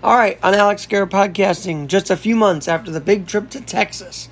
[0.00, 3.60] All right, on Alex Garrett Podcasting, just a few months after the big trip to
[3.60, 4.28] Texas,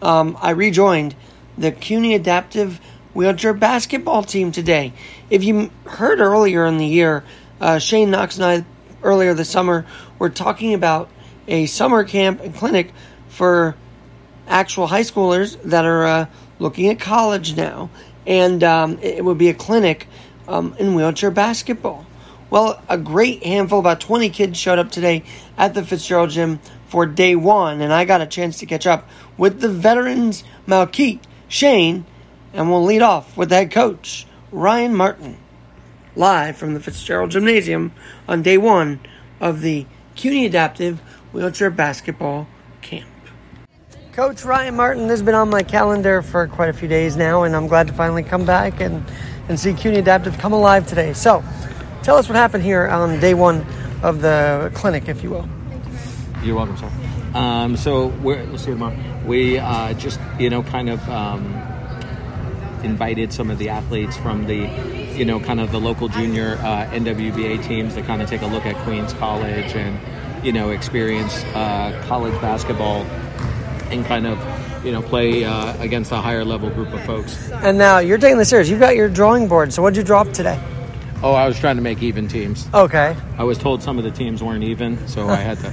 [0.00, 1.14] um, I rejoined
[1.58, 2.80] the CUNY Adaptive
[3.12, 4.94] Wheelchair Basketball team today.
[5.28, 7.22] If you heard earlier in the year,
[7.60, 8.64] uh, Shane Knox and I,
[9.02, 9.84] earlier this summer,
[10.18, 11.10] were talking about
[11.46, 12.90] a summer camp and clinic
[13.28, 13.76] for
[14.48, 16.26] actual high schoolers that are uh,
[16.58, 17.90] looking at college now.
[18.26, 20.08] And um, it would be a clinic
[20.48, 22.06] um, in wheelchair basketball.
[22.50, 25.22] Well, a great handful, about 20 kids showed up today
[25.56, 29.08] at the Fitzgerald Gym for day one, and I got a chance to catch up
[29.38, 32.04] with the veterans Malkeet, Shane,
[32.52, 35.38] and we'll lead off with the head coach, Ryan Martin,
[36.16, 37.92] live from the Fitzgerald Gymnasium
[38.26, 38.98] on day one
[39.38, 40.98] of the CUNY Adaptive
[41.32, 42.48] Wheelchair Basketball
[42.82, 43.06] Camp.
[44.12, 47.44] Coach Ryan Martin, this has been on my calendar for quite a few days now,
[47.44, 49.04] and I'm glad to finally come back and,
[49.48, 51.12] and see CUNY Adaptive come alive today.
[51.12, 51.44] So,
[52.02, 53.66] Tell us what happened here on day one
[54.02, 55.48] of the clinic, if you will.
[56.42, 56.90] You're welcome, sir.
[57.34, 58.96] Um, so we're, let's see tomorrow.
[59.26, 61.44] We uh, just, you know, kind of um,
[62.82, 64.68] invited some of the athletes from the,
[65.14, 68.46] you know, kind of the local junior uh, NWBA teams to kind of take a
[68.46, 73.04] look at Queens College and, you know, experience uh, college basketball
[73.90, 74.38] and kind of
[74.84, 77.50] you know play uh, against a higher level group of folks.
[77.50, 78.68] And now you're taking this serious.
[78.68, 79.72] You've got your drawing board.
[79.72, 80.60] So what did you draw up today?
[81.22, 82.66] Oh, I was trying to make even teams.
[82.72, 83.14] Okay.
[83.36, 85.70] I was told some of the teams weren't even, so I had to,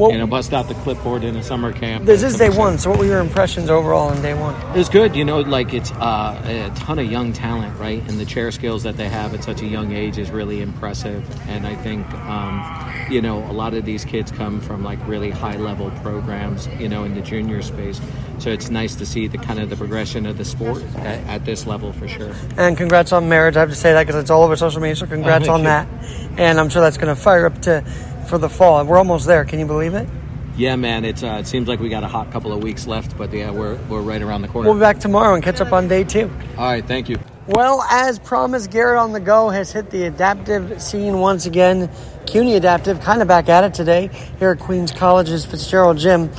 [0.00, 2.06] Well- you know, bust out the clipboard in a summer camp.
[2.06, 2.78] This is day one.
[2.78, 4.54] So what were your impressions overall on day one?
[4.76, 8.02] It's good, you know, like it's uh, a ton of young talent, right?
[8.08, 11.22] And the chair skills that they have at such a young age is really impressive.
[11.48, 12.64] And I think, um,
[13.10, 16.88] you know, a lot of these kids come from like really high level programs, you
[16.88, 18.00] know, in the junior space.
[18.38, 21.44] So it's nice to see the kind of the progression of the sport at, at
[21.44, 22.34] this level for sure.
[22.56, 23.56] And congrats on marriage.
[23.56, 24.96] I have to say that because it's all over social media.
[24.96, 25.66] So congrats thank on you.
[25.66, 25.88] that.
[26.38, 27.84] And I'm sure that's going to fire up to
[28.28, 28.84] for the fall.
[28.84, 29.44] We're almost there.
[29.44, 30.08] Can you believe it?
[30.56, 33.16] Yeah, man, it's uh, it seems like we got a hot couple of weeks left,
[33.16, 34.68] but yeah, we're we're right around the corner.
[34.68, 36.30] We'll be back tomorrow and catch up on day two.
[36.58, 37.18] All right, thank you.
[37.46, 41.90] Well, as promised, Garrett on the go has hit the adaptive scene once again.
[42.26, 46.30] CUNY Adaptive, kind of back at it today here at Queens College's Fitzgerald Gym.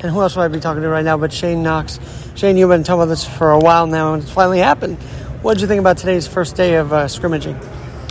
[0.00, 1.98] And who else would I be talking to right now but Shane Knox?
[2.36, 4.96] Shane, you've been talking about this for a while now, and it's finally happened.
[5.42, 7.58] What did you think about today's first day of uh, scrimmaging?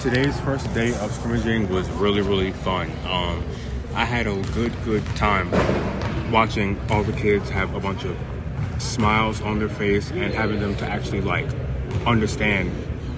[0.05, 2.91] Today's first day of scrimmaging was really, really fun.
[3.07, 3.43] Um,
[3.95, 5.49] I had a good, good time
[6.31, 8.15] watching all the kids have a bunch of
[8.77, 11.47] smiles on their face and having them to actually like
[12.05, 12.71] understand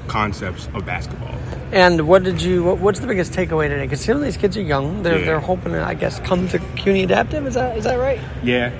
[0.07, 1.35] concepts of basketball.
[1.73, 2.63] And what did you?
[2.63, 3.83] What, what's the biggest takeaway today?
[3.83, 5.03] Because some of these kids are young.
[5.03, 5.25] They're Yeah.
[5.25, 7.45] they're hoping to, I guess, come to CUNY Adaptive.
[7.47, 8.21] Is that is that right?
[8.43, 8.71] Yeah,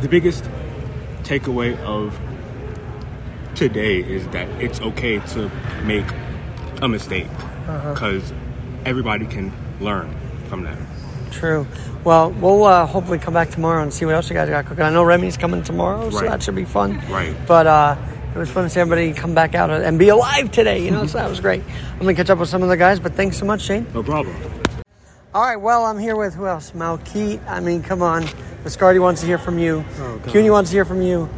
[0.00, 0.48] the biggest
[1.24, 2.18] takeaway of
[3.54, 5.50] today is that it's okay to
[5.84, 6.06] make
[6.82, 7.28] a mistake
[7.94, 8.32] because
[8.84, 10.14] everybody can learn
[10.48, 10.76] from that.
[11.30, 11.66] True.
[12.04, 14.84] Well, we'll uh, hopefully come back tomorrow and see what else you guys got cooking.
[14.84, 16.28] I know Remy's coming tomorrow, so Right.
[16.30, 17.00] that should be fun.
[17.08, 17.34] Right.
[17.46, 17.96] But uh,
[18.34, 20.84] it was fun to see everybody come back out and be alive today.
[20.84, 21.62] You know, so that was great.
[21.94, 23.86] I'm gonna catch up with some of the guys, but thanks so much, Shane.
[23.94, 24.36] No problem.
[25.34, 25.56] All right.
[25.56, 26.72] Well, I'm here with who else?
[26.72, 27.40] Malkeet.
[27.48, 28.24] I mean, come on.
[28.64, 29.84] Viscardi wants to hear from you.
[30.26, 31.28] CUNY wants to hear from you.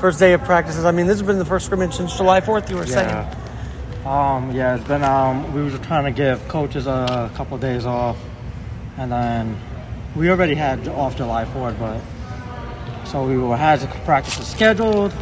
[0.00, 0.84] First day of practices.
[0.84, 2.68] I mean, this has been the first scrimmage since July 4th.
[2.68, 3.26] You were saying.
[4.04, 7.84] Um, yeah, it's been, um, we were trying to give coaches a couple of days
[7.84, 8.16] off.
[8.96, 9.60] And then
[10.16, 12.00] we already had off July 4th, but
[13.06, 15.12] so we were, had the practices scheduled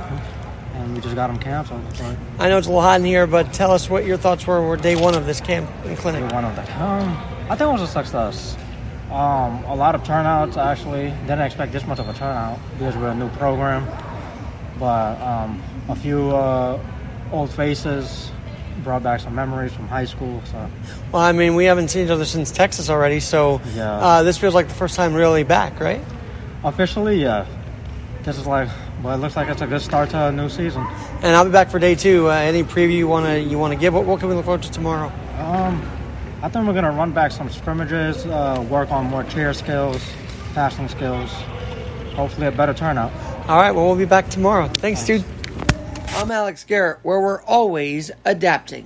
[0.74, 1.82] and we just got them canceled.
[1.98, 4.46] But I know it's a little hot in here, but tell us what your thoughts
[4.46, 4.62] were.
[4.62, 6.28] Were day one of this camp and clinic.
[6.28, 6.68] Day one of that.
[6.80, 7.16] Um,
[7.50, 8.56] I think it was a success.
[9.10, 11.10] Um, a lot of turnouts actually.
[11.22, 13.86] Didn't expect this much of a turnout because we're a new program.
[14.78, 16.80] But um, a few uh,
[17.32, 18.30] old faces
[18.84, 20.42] brought back some memories from high school.
[20.50, 20.68] So
[21.12, 23.90] Well, I mean, we haven't seen each other since Texas already, so Yeah.
[23.92, 26.00] uh, this feels like the first time really back, right?
[26.64, 27.44] officially, yeah.
[28.24, 28.68] This is like,
[29.04, 30.84] well, it looks like it's a good start to a new season.
[31.22, 32.28] And I'll be back for day two.
[32.28, 33.94] Uh, any preview you want to you want to give?
[33.94, 35.12] What, what can we look forward to tomorrow?
[35.38, 35.80] Um,
[36.42, 40.02] I think we're gonna run back some scrimmages, uh, work on more chair skills,
[40.54, 41.30] passing skills.
[42.16, 43.12] Hopefully, a better turnout.
[43.48, 43.70] All right.
[43.70, 44.66] Well, we'll be back tomorrow.
[44.68, 45.22] Thanks, dude.
[46.16, 48.84] I'm Alex Garrett, where we're always adapting.